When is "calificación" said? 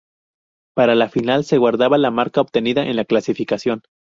3.05-3.83